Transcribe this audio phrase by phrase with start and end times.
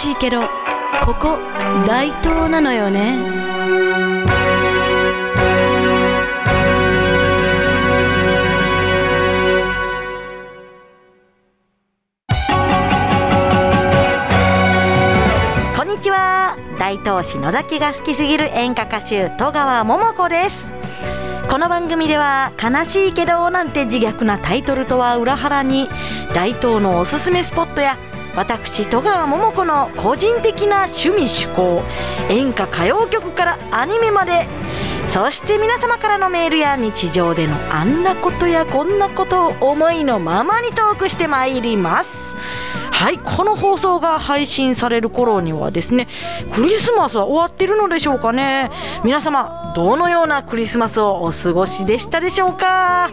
[0.00, 0.40] しいけど
[1.04, 1.36] ここ
[1.86, 3.18] 大東なのよね。
[15.76, 16.56] こんにちは。
[16.78, 20.72] 大東市野崎が好きすぎる演歌歌手戸川桃子です。
[21.50, 25.90] この番組では「悲しいけど」なんて自虐なタイトルとは裏腹に
[26.32, 27.98] 大東のおすすめスポットや
[28.36, 31.82] 私戸川桃子の個人的な趣味趣向
[32.28, 34.46] 演歌歌謡曲からアニメまで。
[35.08, 42.36] そして皆様からのメールや日常でのあんなことやこんなことを思いのままにトークしてまいります。
[42.92, 46.06] はいこの放送が配信される頃にはですね
[46.52, 48.70] クリスマスは終わってるのでしょうかね。
[49.02, 53.10] 皆様どのようなクリスマスをお過ごしでしたでしょうか？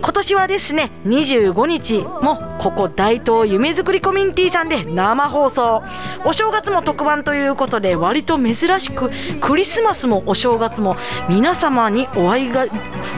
[0.00, 5.82] 今年はですね25日もここ大東夢づくりコミュニティさんで生放送。
[6.24, 10.96] お正月も特番ということで割と珍しくクリスマスもお正月も
[11.28, 12.66] 皆様にお会いが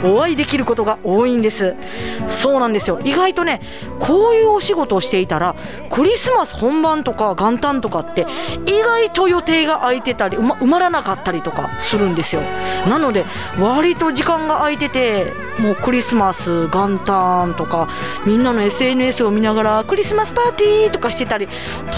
[0.05, 1.75] お会いできることが多いんです。
[2.29, 3.01] そうなんですよ。
[3.05, 3.61] 意外とね
[3.99, 5.55] こういうお仕事をしていたら
[5.91, 8.27] クリスマス本番とか元旦とかって
[8.67, 12.43] 意外と予定が空いてたり埋ま埋まらなかったりとかするんですよ。
[12.89, 13.25] なので
[13.59, 17.89] 割と時間が空いててもうクリスマス元旦とか
[18.25, 21.49] みんなの SNS を見ながらクリスマスパーティーとかしてたり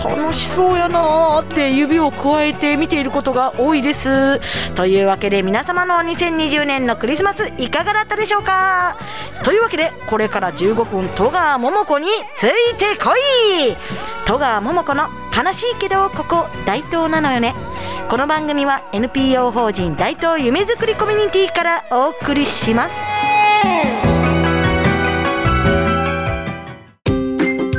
[0.04, 4.40] 楽しそうやなーって指をくわえて見ていることが多いです。
[4.74, 8.96] というわけで皆様の2020年のクリスマスいかがだったでしょうか？
[9.44, 13.76] というわけでこれから15分戸川桃子についてこい。
[14.26, 17.54] 戸川桃子の悲しいけどここ大東なのよね。
[18.12, 22.94] この番組は NPO 法人大東夢づくりコミュニティからお送りします。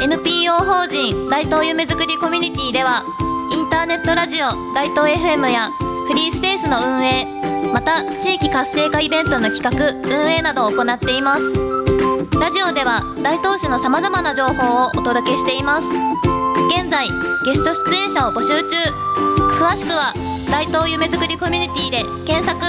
[0.01, 3.03] NPO 法人大東夢づくりコミュニティでは
[3.51, 5.69] インターネットラジオ大東 FM や
[6.07, 7.27] フリースペースの運営
[7.71, 9.69] また地域活性化イベントの企画
[10.17, 11.43] 運営などを行っています。
[12.39, 15.85] ラジオでは大東市のさまざまな情報をお届けしています。
[16.75, 17.07] 現在
[17.45, 19.13] ゲスト出演者を募集中。
[19.63, 20.13] 詳しくは
[20.53, 22.63] 大東夢づくりコミュニティで検索。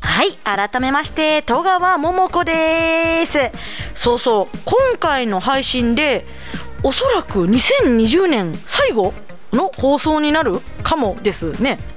[0.00, 3.38] はい改めまして戸川桃子です。
[3.94, 6.26] そうそう今回の配信で
[6.82, 9.14] おそらく2020年最後
[9.52, 11.89] の放送になるかもですね。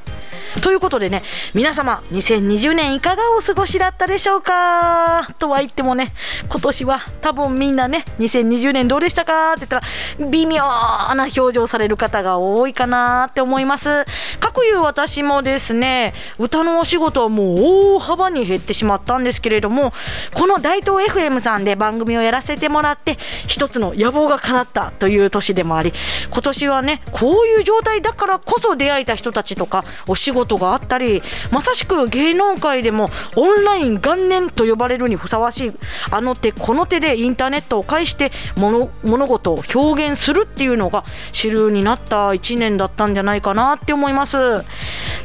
[0.62, 5.28] ということでね皆様2020年いかがお過ごしだったでしょうか？
[5.40, 6.14] とは言ってもね
[6.50, 9.53] 今年は多分みんなね2020年どうでしたか？
[9.53, 14.06] って言ったら微妙な表情される方が多いかなって思います。
[14.40, 17.56] かくいう私もですね歌のお仕事はもう
[17.96, 19.94] 大幅に減ってしまったんですけれども
[20.34, 25.91] この大東 FM さんで番組をやらせてもらって一つの野望が叶ったという年でもあり
[26.30, 31.22] 今年はねこういう状態だからこそ出会えた人たちとかお仕事ことがあったり
[31.52, 35.72] まさしく芸能界でもオンライン元年と呼ばれるにふさわしい
[36.12, 38.90] あの手この手でインターネットを介して物
[39.28, 44.38] 事を表現するっていうのが主流になった1年だったんじゃないかなって思います。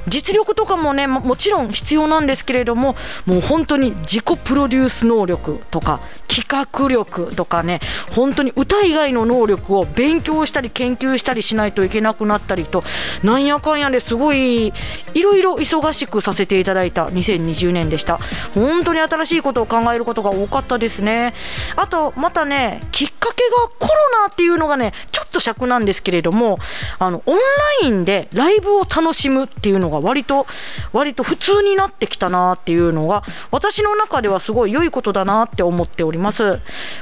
[0.06, 7.80] 実力とかもねももちろん必要なんですけれどももう本当に自己プロデュース能力とか企画力とかね
[8.14, 12.84] 本当に歌以外の能力を勉強したり研究したりしないといけなくなったりと
[13.22, 14.72] なんやかんやですごい
[15.14, 18.18] いろいろ忙しくさせていただいた2020年でした。
[18.54, 21.34] 本当に新しいことを考えることが多かったですね。
[21.76, 23.94] あとまたねきっかけがコロ
[24.26, 26.58] ナっていうのがねちょっと尺なんですけれども
[26.98, 27.36] あのオン
[27.82, 30.46] ラインでライブを楽しむっていうのが割と
[30.92, 36.52] 割と普通になってきたなっていうのが私の中ではすごい良いことだなって思っております。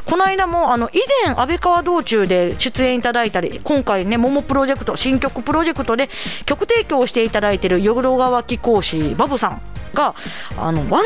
[0.05, 6.09] この間もあの以前安倍川道中で出演いただいたり今回ね桃プロジェクト新曲プロジェクトで
[6.45, 9.63] 曲提供していただいている淀川貴公子バブさん
[9.95, 10.15] が
[10.59, 11.03] あのワンワンマン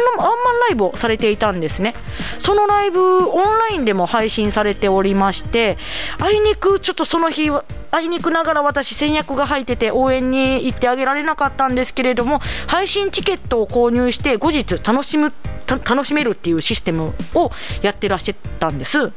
[0.69, 1.94] ライブをされていたんですね。
[2.38, 5.78] そのライブオンラインでも配信されておりまして
[6.19, 15.32] あいにくちょっとその日はあいにくながら私戦略が入ってて応援に行ってあげられなかったんですけれども配信チケットを購入して後日楽しむ
[15.66, 19.12] 楽しめるっていうシステムをやってらっしゃったんです。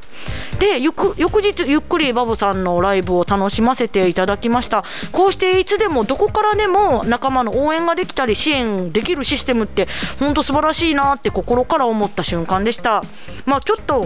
[0.59, 4.83] で翌日ゆっくりバブさんのライブを楽しませていただきました。
[5.11, 9.87] こうしていつでもどこからでも仲間の応援ができたり支援できるシステムって
[10.19, 13.01] 本当素晴らしいなって心から思った瞬間でした。
[13.47, 14.05] まあちょっと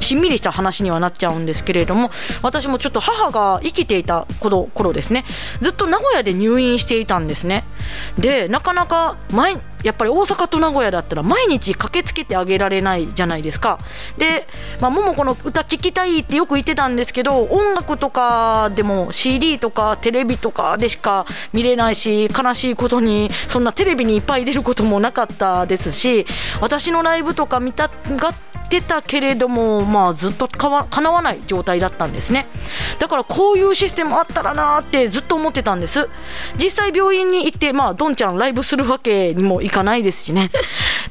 [0.00, 2.10] しんみりした話にはなっちゃうんですけれども
[2.42, 5.24] 私もちょっと母が生きていた頃頃ですね
[5.60, 7.64] ずっと名古屋で入院していたんですね。
[8.18, 13.78] でなかなか毎やっぱり大阪と名古屋だったら毎日駆けつけてあげられないじゃないですか。
[14.18, 14.46] で、
[14.80, 26.26] まあ、桃子の歌聴きたいってよく言ってたんですけど音楽とかでも CD とかテレビとかでしか見れないし悲しいことにそんなテレビにいっぱい出ることもなかったですし
[26.60, 28.49] 私のライブとか見たがって
[28.80, 32.46] たけれども、まあ、ずっとかわ叶わない状態だったんですね。
[32.98, 36.08] だからこういうシステムあったらなーってずっと思ってたんです。
[36.56, 40.50] 実際病院に行ってまあどんちゃんライブするわけにもいかないですしね。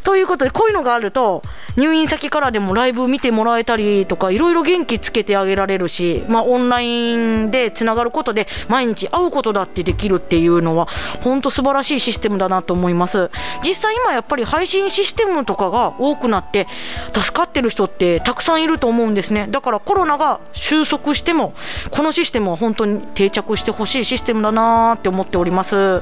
[0.03, 1.41] ということでこういうのがあると
[1.75, 10.88] 入院先からでもライブ見てもらえたりとかいろいろ元気つけてあげられるし、まあ、オンラインでつながることで毎日会うことだってできるっていうのは
[11.21, 13.30] 本当素晴らしいシステムだなと思います。
[13.63, 16.68] 実際今やっぱり配信システムとかが多くなって
[17.13, 19.47] 助かってる人ってたくさんいると思うんですね。
[19.50, 21.53] だからコロナが収束しても
[21.92, 26.01] このシステムは本当に定着してほしいシステムだなって思っております。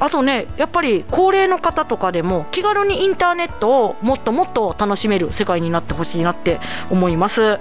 [0.00, 6.60] あとねやっぱり高齢の方とかでも気軽にンターネットをもっともっと楽しめる世界になってほしいなって
[6.90, 7.58] 思います。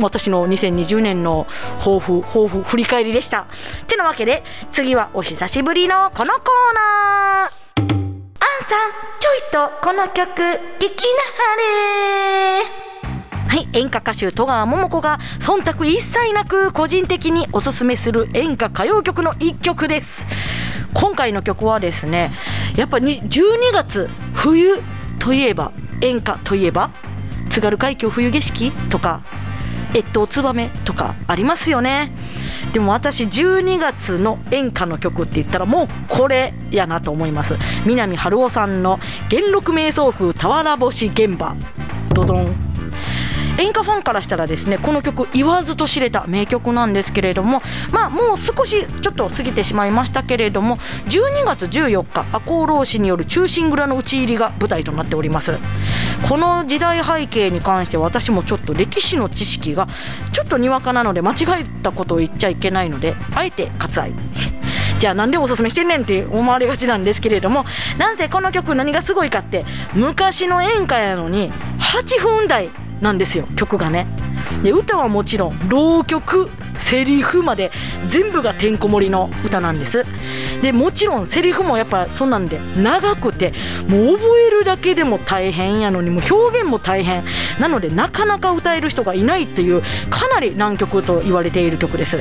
[0.00, 1.46] 私の2020年の
[1.78, 3.46] 抱負抱負振り返りでした。
[3.86, 7.66] てなわけで次はお久しぶりのこのコーナー。
[7.78, 7.88] アン
[8.64, 8.90] さん
[9.20, 11.56] ちょいとこの曲聞きなは
[12.72, 12.86] れ。
[13.48, 20.26] はい演歌歌手戸川桃子が忖度一切なく個人的におすすめする演歌歌謡曲の一曲です。
[20.94, 22.30] 今回の曲はですね
[22.76, 24.08] やっぱり12月
[24.46, 24.80] 冬
[25.18, 25.72] といえば
[26.02, 26.92] 演歌といえば
[27.50, 29.22] 津軽海峡冬景色とか
[29.92, 32.12] 越冬ツバメとかありますよね。
[32.72, 37.56] でも私12月の演歌の曲って言ったらもうこれやなと思います。
[37.86, 39.00] 南春夫さんの
[39.30, 41.56] 「元禄瞑想風俵星現場」
[42.14, 42.65] ドドン。
[43.58, 47.62] 演歌ファンからしたらですねこの曲言わずと知れた名曲なんですけれども
[47.92, 50.76] まあもう少しちょっと過ぎてしまいましたけれども
[51.08, 55.58] 12月14日赤穂浪士による忠臣蔵の討ち入りが舞台となっております。
[56.28, 59.86] この時代背景に関して私もちょっと歴史の知識が
[60.32, 64.12] ちょっとにわかなので間違えたことを言っちゃいけないのであえて割愛。
[64.98, 67.66] じゃあなんでおすすめしてんねんって思われがちなんですけれども
[67.98, 72.70] なんせこの曲何がすごいかって昔の演歌やのに8分台
[73.00, 74.06] なんですよ曲がね。
[74.62, 76.48] で歌はもちろん浪曲。
[76.80, 77.70] セリフまで
[78.08, 80.04] 全部がてんこ盛りの歌なんです。
[80.62, 83.52] でもちろんセリフもやっぱそんなんで長くて
[83.88, 87.22] もう覚えるだけでも大変やのにもう表現も大変。
[87.60, 92.18] なのでなかなか歌える人がいないっていうかなり難曲と言われている曲です。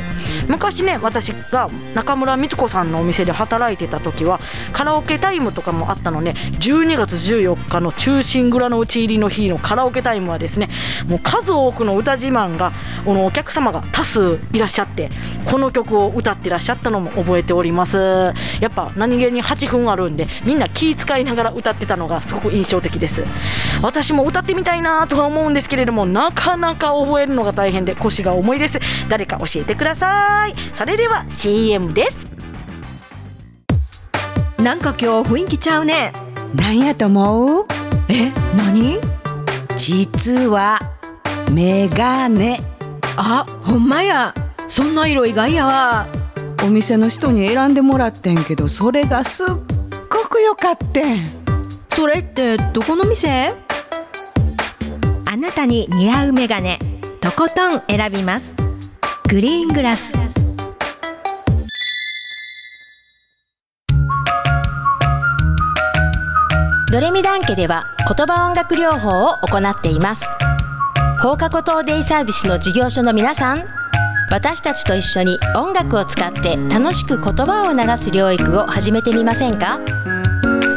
[0.47, 4.39] 昔ね私が中村光子さんのお店で働いてた時は
[4.73, 10.69] カラオケタイムとかもあったので12月14日の忠臣蔵の討ち入りの日のカラオケタイムはですね
[11.07, 12.71] もう数多くの歌自慢が
[13.05, 15.09] このお客様が多数いらっしゃって
[15.45, 17.97] この曲を歌ってらっしゃったのも覚えております。
[17.97, 23.24] やっぱ何気に8分あるんでみんな気使いながら歌ってたのがすごく印象的です。
[23.81, 28.80] 私も歌ってみたいなとは思うんですけれどもなかなか覚えるのが大変で腰が重いです。
[29.09, 30.56] 誰か教えてください。
[30.74, 32.15] それでは CM です。
[34.63, 36.13] なんか今日雰囲気ちゃうね。
[36.56, 37.65] なんやと思う？
[38.08, 39.00] え何？
[39.77, 40.79] 実は
[41.51, 42.60] メガネ。
[43.17, 44.34] あほんまや。
[44.67, 46.07] そんな色意外やわ。
[46.65, 49.48] お店の人に選んでもらってんけどそれがすっ
[50.10, 51.25] ごく良かってん。
[51.91, 53.53] それってどこの店？
[55.27, 56.79] あなたに似合うメガネ
[57.22, 58.55] とことん選びます。
[59.29, 60.13] グリーングラス。
[66.91, 67.84] ドレミダン家では
[68.15, 70.25] 言葉音楽療法を行っています。
[71.22, 73.65] 放課後等デイサービスの事業所の皆さん
[74.36, 79.80] 私たちと一緒に音楽を使って楽しく言葉を流す療育を始めてみませんか？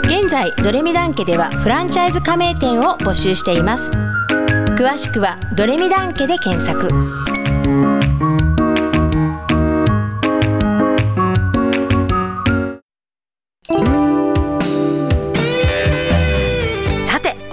[0.05, 3.91] 現在ドレミダン家ではフランチャイズ加盟店を募集しています。
[3.91, 6.87] 詳しくはドレミダン家で検索。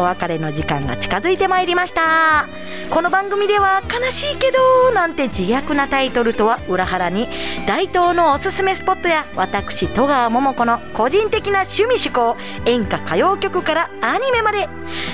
[0.06, 2.48] 別れの時間が近づいてまいりました。
[2.90, 7.28] この番組では「悲しいけど」なんて自虐なタイトルとは裏腹に
[7.66, 14.70] 大東のおすすめスポットや私戸川桃子の個人的な趣味趣向演歌歌謡曲からアニメまで。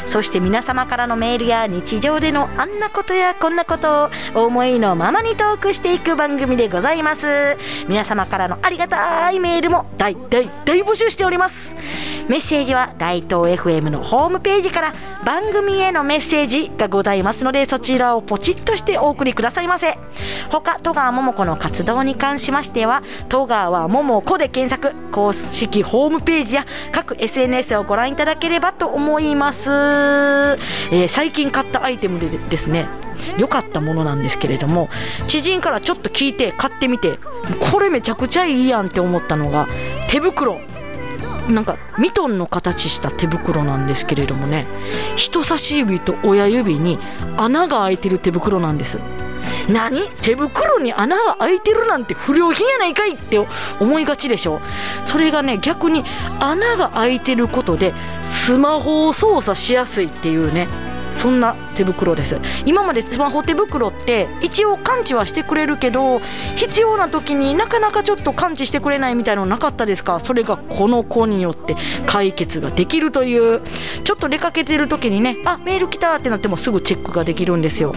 [0.06, 7.58] そして皆様からのメールや日常でのあんなことやこんなことを思いのままにトークしていく番組でございます。
[7.88, 11.76] 皆様からのありがたいメールも大大大募集しております。
[12.32, 14.94] メッセージは大東 FM のホームページから
[15.26, 19.98] 番組へのメッセージがございますのでそちらをポチッとしてお送りくださいませ。
[20.50, 32.88] 他戸川桃子の活動に関しましては戸川桃子で検索公式ホームページや各 SNS をご覧いただければと思います、えー最近買ったアイテムでですね
[33.38, 34.88] 良かったものなんですけれども
[35.28, 37.20] 知人からちょっと聞いて買ってみて
[37.72, 39.68] これめちゃくちゃいいやんって思ったのが
[40.10, 40.71] 手袋。
[41.50, 44.68] なんかミトンの形した手袋なんですけれどもね
[45.16, 47.00] 人差し指と親指に
[47.38, 49.00] 穴が開いてる手袋なんです。
[49.70, 50.08] 何？
[50.22, 53.40] 手袋に穴が開いてるなんて不良品やないかいって
[53.80, 54.60] 思いがちでしょ？
[55.06, 56.04] それがね逆に
[56.40, 57.94] 穴が開いてることで
[58.26, 60.68] スマホを操作しやすいっていうね
[61.18, 62.38] そんな手袋です。
[62.66, 66.20] 今までスマホ手袋って一応感知はしてくれるけど
[66.56, 70.20] 必要な時になかなかちょっと感知してくれないみたいなのなかったですか？
[70.20, 73.62] それがこの子によって解決ができるという。
[74.04, 77.94] ちょっと出かけてる時にねあメール来たってなってもすぐチェックができるんですよ。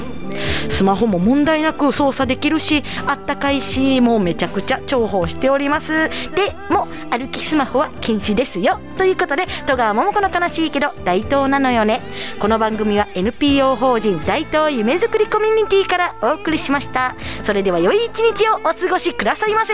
[0.70, 6.08] スマホも問題なく操作できるしあったかいしもうめちゃくちゃ重宝しております。
[6.08, 8.80] でも歩きスマホは禁止ですよ。
[8.96, 12.00] ということで戸川桃子の悲しいけど大東なのよね。
[12.40, 17.14] この番組は NPO 法人大東夢づくりコミュニティからお送りしました。
[17.42, 19.72] それでは良い一日をお過ごしくださいませ。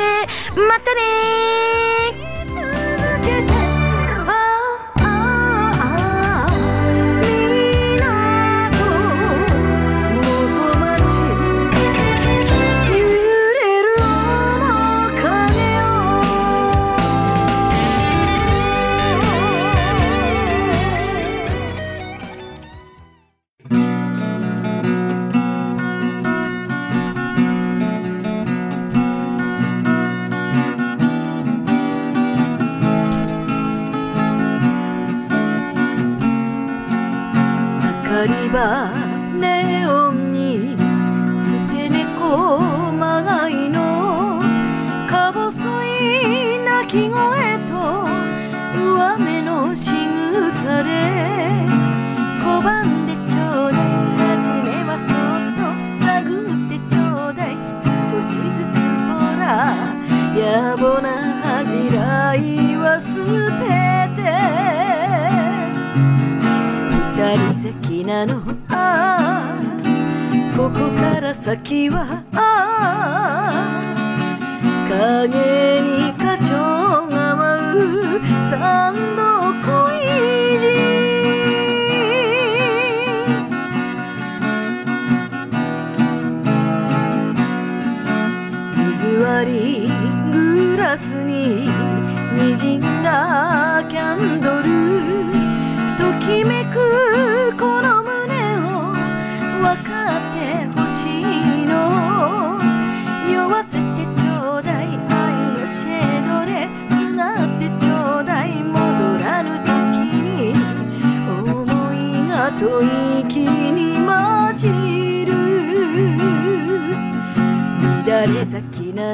[0.57, 2.40] またね
[60.41, 61.09] 野暮な
[61.43, 63.17] 恥じらいは捨
[63.59, 63.69] て
[64.17, 64.23] て。
[67.17, 68.43] 二人咲きなの。
[68.69, 69.61] ああ。
[70.57, 73.00] ここから先はあ。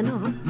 [0.03, 0.46] 咲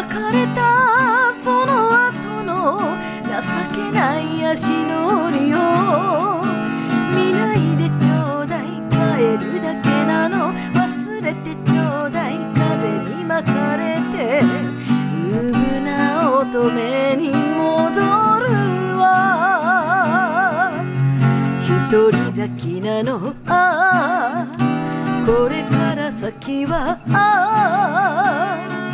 [0.00, 2.80] 別れたその後の
[3.22, 3.36] 情
[3.76, 6.42] けない足のりを
[7.14, 8.64] 見ないでちょうだい。
[8.88, 8.96] 帰
[9.44, 10.54] るだけなの。
[10.72, 12.38] 忘れてちょうだい。
[12.54, 14.40] 風に巻かれて
[15.28, 18.00] うぶな乙女に戻
[18.40, 18.46] る
[18.96, 20.72] わ。
[21.60, 21.68] 一
[22.10, 23.34] 人咲きなの。
[23.46, 24.56] ああ。
[25.26, 27.76] これから先はあ
[28.56, 28.89] あ。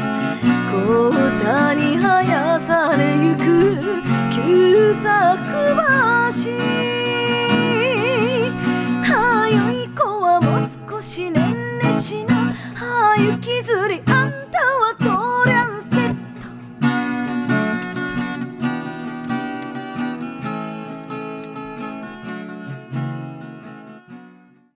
[0.71, 1.11] 小
[1.43, 3.81] たに生やされゆく
[4.35, 5.05] 旧作
[6.35, 6.53] 橋。
[9.03, 12.53] はよい子はもう少し年齢しな。
[12.75, 14.26] はゆきずりあ